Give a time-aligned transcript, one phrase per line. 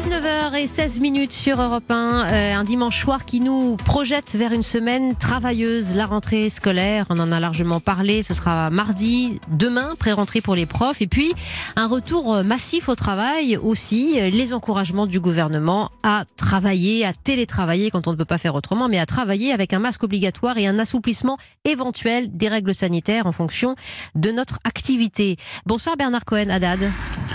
[0.00, 5.14] 19h16 minutes sur Europe 1, euh, un dimanche soir qui nous projette vers une semaine
[5.14, 5.94] travailleuse.
[5.94, 10.64] La rentrée scolaire, on en a largement parlé, ce sera mardi, demain, pré-rentrée pour les
[10.64, 11.34] profs, et puis
[11.76, 18.08] un retour massif au travail aussi, les encouragements du gouvernement à travailler, à télétravailler quand
[18.08, 20.78] on ne peut pas faire autrement, mais à travailler avec un masque obligatoire et un
[20.78, 21.36] assouplissement
[21.66, 23.76] éventuel des règles sanitaires en fonction
[24.14, 25.36] de notre activité.
[25.66, 26.90] Bonsoir Bernard Cohen, Haddad.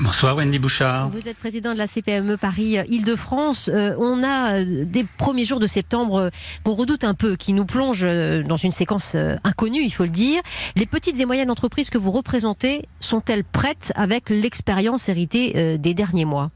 [0.00, 1.10] Bonsoir Wendy Bouchard.
[1.10, 3.68] Vous êtes président de la CPME Paris-Île-de-France.
[3.74, 6.30] Euh, on a euh, des premiers jours de septembre euh,
[6.62, 8.06] qu'on redoute un peu, qui nous plongent
[8.46, 10.40] dans une séquence inconnue, il faut le dire.
[10.76, 16.24] Les petites et moyennes entreprises que vous représentez sont-elles prêtes avec l'expérience héritée des derniers
[16.24, 16.50] mois?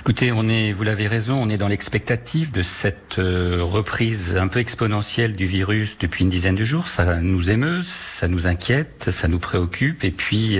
[0.00, 5.46] Écoutez, vous l'avez raison, on est dans l'expectative de cette reprise un peu exponentielle du
[5.46, 6.88] virus depuis une dizaine de jours.
[6.88, 10.02] Ça nous émeut, ça nous inquiète, ça nous préoccupe.
[10.02, 10.58] Et puis,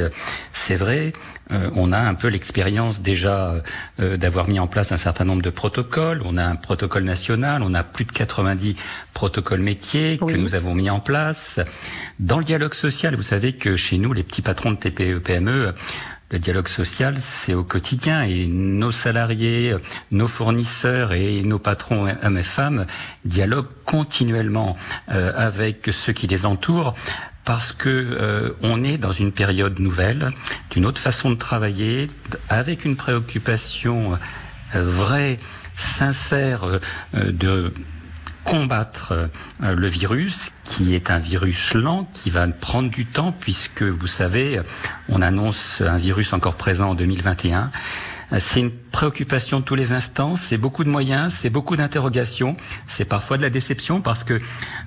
[0.53, 1.42] c'est vrai, euh,
[1.75, 3.63] on a un peu l'expérience déjà
[4.01, 6.23] euh, d'avoir mis en place un certain nombre de protocoles.
[6.25, 8.77] On a un protocole national, on a plus de 90
[9.15, 11.61] protocoles métiers que nous avons mis en place.
[12.19, 15.75] Dans le dialogue social, vous savez que chez nous, les petits patrons de TPE, PME,
[16.31, 19.77] le dialogue social, c'est au quotidien et nos salariés,
[20.11, 22.87] nos fournisseurs et nos patrons hommes et femmes
[23.27, 24.79] dialoguent continuellement
[25.11, 26.95] euh, avec ceux qui les entourent
[27.45, 30.31] parce que euh, on est dans une période nouvelle,
[30.71, 32.09] d'une autre façon de travailler,
[32.49, 34.19] avec une préoccupation
[34.75, 35.39] euh, vraie,
[35.77, 37.73] sincère euh, de
[38.45, 44.09] combattre le virus, qui est un virus lent, qui va prendre du temps, puisque vous
[44.09, 44.61] savez,
[45.09, 47.71] on annonce un virus encore présent en 2021.
[48.39, 52.57] C'est une préoccupation de tous les instants, c'est beaucoup de moyens, c'est beaucoup d'interrogations,
[52.89, 54.41] c'est parfois de la déception parce que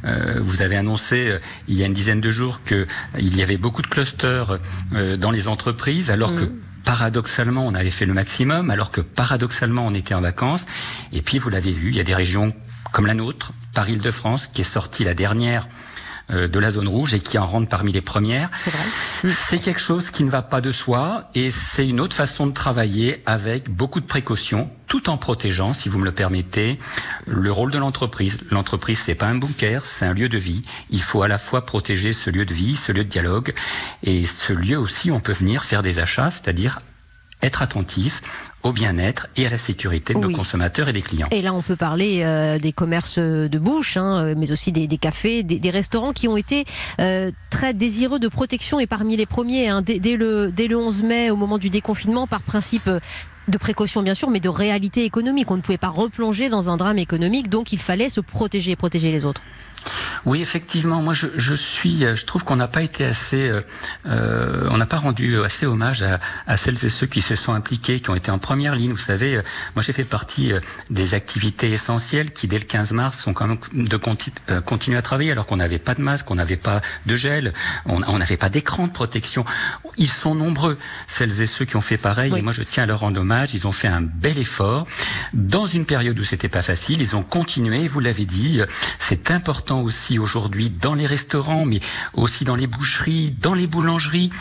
[0.03, 3.57] euh, vous avez annoncé euh, il y a une dizaine de jours qu'il y avait
[3.57, 4.59] beaucoup de clusters
[4.93, 6.51] euh, dans les entreprises, alors que mmh.
[6.85, 10.65] paradoxalement on avait fait le maximum, alors que paradoxalement on était en vacances.
[11.13, 12.53] Et puis vous l'avez vu, il y a des régions
[12.91, 15.94] comme la nôtre, par Île-de-France, qui est sortie la dernière euh,
[16.29, 18.49] de la zone rouge et qui en rentre parmi les premières.
[19.27, 22.51] C'est quelque chose qui ne va pas de soi et c'est une autre façon de
[22.51, 26.79] travailler avec beaucoup de précautions tout en protégeant, si vous me le permettez,
[27.25, 28.39] le rôle de l'entreprise.
[28.51, 30.63] L'entreprise, c'est pas un bunker, c'est un lieu de vie.
[30.89, 33.53] Il faut à la fois protéger ce lieu de vie, ce lieu de dialogue,
[34.03, 36.79] et ce lieu aussi, on peut venir faire des achats, c'est-à-dire
[37.41, 38.21] être attentif
[38.65, 41.27] au bien-être et à la sécurité de nos consommateurs et des clients.
[41.29, 44.87] Et là, on peut parler euh, des commerces de bouche, hein, euh, mais aussi des,
[44.97, 46.65] cafés, des, restaurants qui ont été
[46.99, 51.03] euh, très désireux de protection et parmi les premiers, hein, dès, le, dès le 11
[51.03, 52.89] mai, au moment du déconfinement, par principe
[53.47, 55.51] de précaution bien sûr, mais de réalité économique.
[55.51, 58.75] On ne pouvait pas replonger dans un drame économique, donc il fallait se protéger et
[58.75, 59.41] protéger les autres.
[60.25, 61.01] Oui, effectivement.
[61.01, 63.61] Moi, je, je suis, euh, je trouve qu'on n'a pas été assez, euh,
[64.07, 67.53] euh, on n'a pas rendu assez hommage à, à, celles et ceux qui se sont
[67.53, 68.91] impliqués, qui ont été en première ligne.
[68.91, 69.39] Vous savez,
[69.75, 70.51] moi, j'ai fait partie
[70.89, 73.97] des activités essentielles qui, dès le 15 mars, sont quand même de
[74.61, 77.53] continuer à travailler, alors qu'on n'avait pas de masque, on n'avait pas de gel,
[77.85, 79.45] on n'avait pas d'écran de protection.
[79.97, 82.33] Ils sont nombreux, celles et ceux qui ont fait pareil.
[82.35, 83.34] Et moi, je tiens à leur rendre hommage.
[83.53, 84.87] Ils ont fait un bel effort
[85.33, 87.01] dans une période où c'était pas facile.
[87.01, 87.87] Ils ont continué.
[87.87, 88.61] Vous l'avez dit,
[88.99, 91.79] c'est important aussi aujourd'hui dans les restaurants, mais
[92.13, 94.31] aussi dans les boucheries, dans les boulangeries,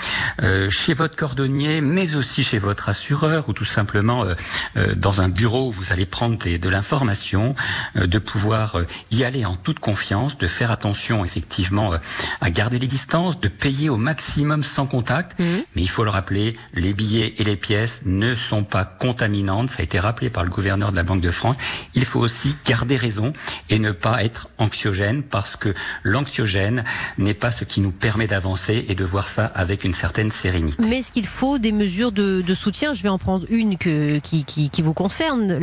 [0.42, 4.34] euh, chez votre cordonnier, mais aussi chez votre assureur, ou tout simplement euh,
[4.76, 7.54] euh, dans un bureau où vous allez prendre de l'information,
[7.94, 8.76] de pouvoir
[9.10, 11.92] y aller en toute confiance, de faire attention effectivement
[12.40, 15.38] à garder les distances, de payer au maximum sans contact.
[15.38, 15.44] Mmh.
[15.76, 19.70] Mais il faut le rappeler, les billets et les pièces ne sont pas contaminantes.
[19.70, 21.56] Ça a été rappelé par le gouverneur de la Banque de France.
[21.94, 23.32] Il faut aussi garder raison
[23.70, 26.84] et ne pas être anxiogène parce que l'anxiogène
[27.18, 30.82] n'est pas ce qui nous permet d'avancer et de voir ça avec une certaine sérénité.
[30.86, 32.94] Mais est-ce qu'il faut des mesures de, soutien?
[32.94, 35.58] Je vais en prendre une qui, vous concerne,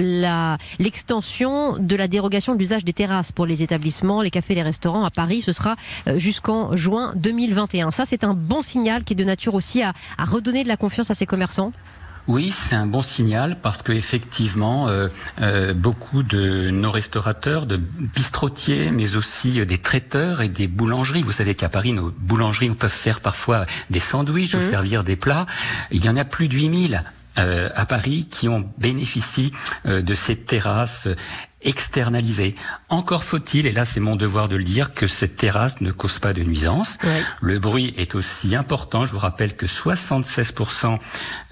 [0.79, 5.05] l'extension de la dérogation de l'usage des terrasses pour les établissements, les cafés, les restaurants
[5.05, 5.41] à Paris.
[5.41, 5.75] Ce sera
[6.07, 7.91] euh, jusqu'en juin 2021.
[7.91, 11.11] Ça, c'est un bon signal qui est de nature aussi à redonner de la confiance
[11.11, 11.71] à ces commerçants?
[12.27, 15.07] Oui, c'est un bon signal parce que effectivement, euh,
[15.41, 21.23] euh, beaucoup de nos restaurateurs, de bistrotiers, mais aussi euh, des traiteurs et des boulangeries.
[21.23, 24.61] Vous savez qu'à Paris, nos boulangeries peuvent faire parfois des sandwichs ou mmh.
[24.61, 25.45] servir des plats.
[25.91, 27.03] Il y en a plus de 8000
[27.37, 29.53] à Paris qui ont bénéficié
[29.85, 31.07] de ces terrasses
[31.63, 32.55] externaliser.
[32.89, 36.19] Encore faut-il, et là c'est mon devoir de le dire, que cette terrasse ne cause
[36.19, 36.97] pas de nuisance.
[37.41, 39.05] Le bruit est aussi important.
[39.05, 40.97] Je vous rappelle que 76%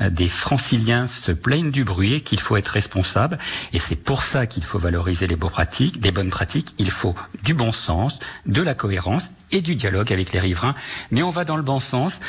[0.10, 3.38] des franciliens se plaignent du bruit et qu'il faut être responsable.
[3.74, 6.74] Et c'est pour ça qu'il faut valoriser les bonnes pratiques, des bonnes pratiques.
[6.78, 10.76] Il faut du bon sens, de la cohérence et du dialogue avec les riverains.
[11.12, 12.20] Mais on va dans le bon sens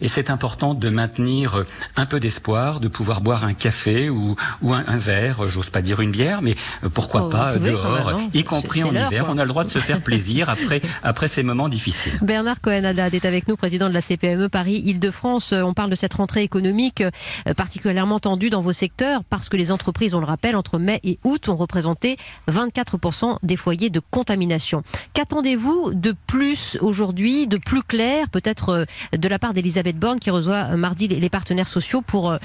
[0.00, 1.64] et c'est important de maintenir
[1.96, 6.00] un peu d'espoir, de pouvoir boire un café ou, ou un, verre, j'ose pas dire
[6.00, 6.54] une bière, mais
[6.94, 9.26] pourquoi oh, pas dehors, y compris en hiver.
[9.28, 12.18] On a le droit de se faire plaisir après, après ces moments difficiles.
[12.22, 15.52] Bernard Cohen-Haddad est avec nous, président de la CPME Paris-Île-de-France.
[15.52, 19.72] On parle de cette rentrée économique euh, particulièrement tendue dans vos secteurs parce que les
[19.72, 22.16] entreprises, on le rappelle, entre mai et août ont représenté
[22.50, 24.82] 24% des foyers de contamination.
[25.14, 28.84] Qu'attendez-vous de plus aujourd'hui, de plus clair, peut-être euh,
[29.16, 32.36] de la part d'Elisabeth Borne qui reçoit euh, mardi les partenaires sociaux pour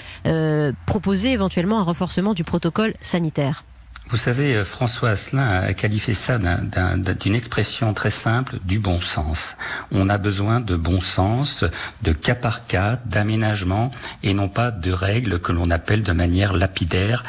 [0.86, 3.64] proposer éventuellement un renforcement du protocole sanitaire?
[4.10, 9.56] Vous savez, euh, François Asselin a qualifié ça d'une expression très simple, du bon sens.
[9.92, 11.66] On a besoin de bon sens,
[12.04, 13.92] de cas par cas, d'aménagement,
[14.22, 17.24] et non pas de règles que l'on appelle de manière lapidaire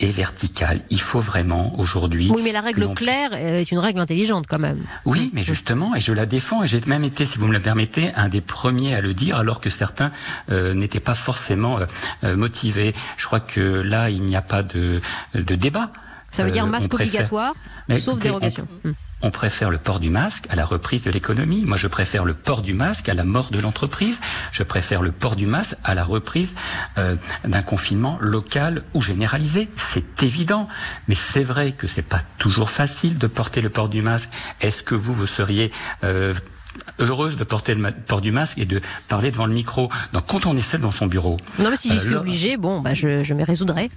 [0.00, 0.80] et verticale.
[0.90, 2.30] Il faut vraiment aujourd'hui.
[2.34, 4.78] Oui, mais la règle claire est une règle intelligente quand même.
[5.04, 7.60] Oui, mais justement, et je la défends, et j'ai même été, si vous me le
[7.60, 10.10] permettez, un des premiers à le dire, alors que certains
[10.50, 11.78] euh, n'étaient pas forcément
[12.24, 12.94] euh, motivés.
[13.16, 15.00] Je crois que là, il n'y a pas de,
[15.34, 15.90] de débat.
[16.30, 17.54] Ça veut dire euh, masque obligatoire,
[17.96, 18.66] sauf dérogation.
[18.84, 18.94] On,
[19.30, 21.64] préfère le port du masque à la reprise de l'économie.
[21.64, 24.20] Moi, je préfère le port du masque à la mort de l'entreprise.
[24.52, 26.54] Je préfère le port du masque à la reprise
[26.98, 29.68] euh, d'un confinement local ou généralisé.
[29.76, 30.68] C'est évident.
[31.08, 34.30] Mais c'est vrai que c'est pas toujours facile de porter le port du masque.
[34.60, 35.70] Est-ce que vous, vous seriez
[36.02, 36.34] euh,
[36.98, 39.88] heureuse de porter le port du masque et de parler devant le micro.
[40.12, 41.36] Donc quand on est seul dans son bureau.
[41.58, 43.88] Non mais si j'y suis obligé, bon, bah, je, je me résoudrai.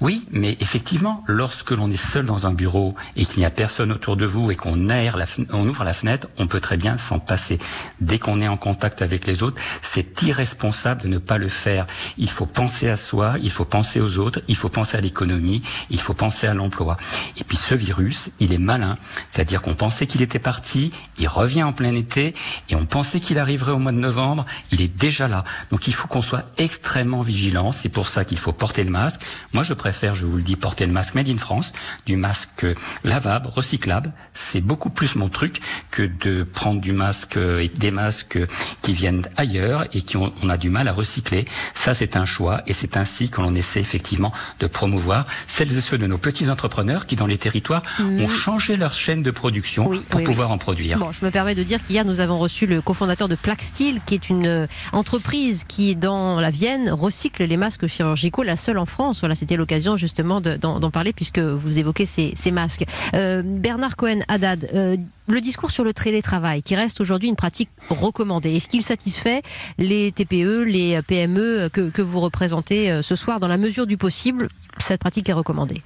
[0.00, 3.92] Oui, mais effectivement, lorsque l'on est seul dans un bureau et qu'il n'y a personne
[3.92, 6.98] autour de vous et qu'on aère, la on ouvre la fenêtre, on peut très bien
[6.98, 7.58] s'en passer.
[8.00, 11.86] Dès qu'on est en contact avec les autres, c'est irresponsable de ne pas le faire.
[12.18, 15.62] Il faut penser à soi, il faut penser aux autres, il faut penser à l'économie,
[15.90, 16.96] il faut penser à l'emploi.
[17.38, 18.98] Et puis ce virus, il est malin,
[19.28, 22.34] c'est-à-dire qu'on pensait qu'il était parti, il revient en plein été
[22.68, 24.44] et on pensait qu'il arriverait au mois de novembre.
[24.72, 25.44] Il est déjà là.
[25.70, 27.72] Donc il faut qu'on soit extrêmement vigilant.
[27.72, 29.20] C'est pour ça qu'il faut porter le masque.
[29.52, 31.72] Moi, je préfère, je vous le dis, porter le masque made in France,
[32.06, 32.66] du masque
[33.04, 34.12] lavable, recyclable.
[34.34, 35.60] C'est beaucoup plus mon truc
[35.90, 38.38] que de prendre du masque euh, et des masques
[38.82, 41.46] qui viennent ailleurs et qui ont, on a du mal à recycler.
[41.74, 45.80] Ça, c'est un choix et c'est ainsi que l'on essaie effectivement de promouvoir celles et
[45.80, 48.20] ceux de nos petits entrepreneurs qui, dans les territoires, mmh.
[48.20, 50.98] ont changé leur chaîne de production pour pouvoir en produire.
[50.98, 54.14] Bon, je me permets de dire qu'hier, nous avons reçu le cofondateur de Plaxtil, qui
[54.14, 58.86] est une euh, entreprise qui, dans la Vienne, recycle les masques chirurgicaux, la seule en
[58.86, 59.20] France.
[59.20, 62.84] Voilà, c'était l'occasion justement d'en parler puisque vous évoquez ces, masques.
[63.14, 64.96] Euh, Bernard Cohen-Haddad, euh,
[65.28, 69.42] le discours sur le télétravail, qui reste aujourd'hui une pratique recommandée, est-ce qu'il satisfait
[69.78, 74.48] les TPE, les PME que, que vous représentez ce soir Dans la mesure du possible,
[74.78, 75.82] cette pratique est recommandée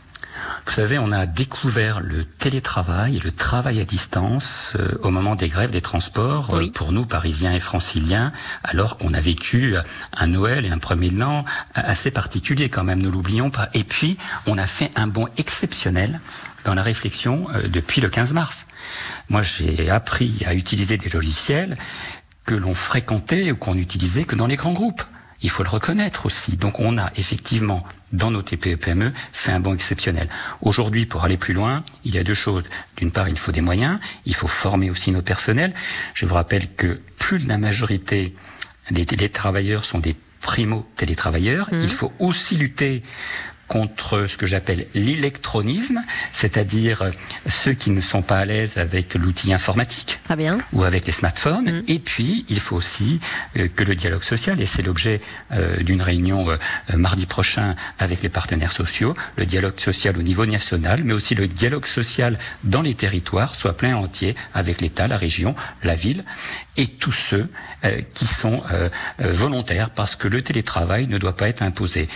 [0.66, 5.34] vous savez, on a découvert le télétravail et le travail à distance euh, au moment
[5.34, 8.32] des grèves des transports euh, pour nous, Parisiens et Franciliens,
[8.62, 9.75] alors qu'on a vécu
[10.12, 11.44] un Noël et un premier de l'an
[11.75, 13.69] assez particulier quand même, ne l'oublions pas.
[13.75, 16.20] Et puis, on a fait un bond exceptionnel
[16.64, 18.66] dans la réflexion euh, depuis le 15 mars.
[19.28, 21.76] Moi, j'ai appris à utiliser des logiciels
[22.44, 25.02] que l'on fréquentait ou qu'on utilisait que dans les grands groupes.
[25.42, 26.56] Il faut le reconnaître aussi.
[26.56, 30.28] Donc on a effectivement, dans nos TPE-PME, e, fait un bond exceptionnel.
[30.60, 32.64] Aujourd'hui, pour aller plus loin, il y a deux choses.
[32.96, 35.75] D'une part, il faut des moyens, il faut former aussi nos personnels.
[36.14, 38.34] Je vous rappelle que plus de la majorité
[38.90, 41.69] des télétravailleurs sont des primo-télétravailleurs.
[41.72, 41.81] Mmh.
[41.81, 43.02] Il faut aussi lutter
[43.70, 46.00] contre ce que j'appelle l'électronisme,
[46.33, 47.12] c'est-à-dire
[47.47, 50.59] ceux qui ne sont pas à l'aise avec l'outil informatique Très bien.
[50.73, 51.78] ou avec les smartphones.
[51.78, 51.83] Mm.
[51.87, 53.21] Et puis, il faut aussi
[53.56, 55.21] euh, que le dialogue social, et c'est l'objet
[55.52, 56.56] euh, d'une réunion euh,
[56.97, 61.47] mardi prochain avec les partenaires sociaux, le dialogue social au niveau national, mais aussi le
[61.47, 65.54] dialogue social dans les territoires soit plein entier avec l'État, la région,
[65.85, 66.25] la ville
[66.76, 67.49] et tous ceux
[68.14, 68.62] qui sont
[69.18, 72.09] volontaires parce que le télétravail ne doit pas être imposé.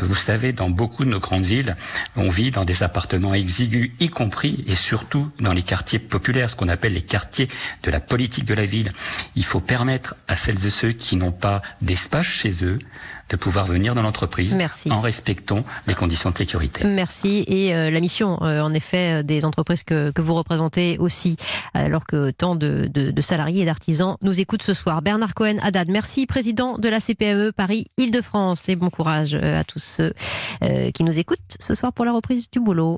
[0.00, 1.76] vous savez, dans beaucoup de nos grandes villes,
[2.16, 6.56] on vit dans des appartements exigus, y compris et surtout dans les quartiers populaires, ce
[6.56, 7.48] qu'on appelle les quartiers
[7.82, 8.92] de la politique de la ville.
[9.36, 12.78] Il faut permettre à celles et ceux qui n'ont pas d'espace chez eux
[13.28, 14.56] de pouvoir venir dans l'entreprise
[14.90, 16.84] en respectant les conditions de sécurité.
[16.84, 17.44] Merci.
[17.46, 21.36] Et euh, la mission, euh, en effet, euh, des entreprises que, que, vous représentez aussi,
[21.74, 25.02] alors que tant de, de, de salariés et d'artisans nous écoutent ce soir.
[25.02, 28.68] Bernard Cohen, Haddad, merci, président de la CPME Paris-Île-de-France.
[28.68, 30.12] Et bon courage à tous ceux
[30.94, 32.86] qui nous écoutent ce soir pour la reprise du boulot.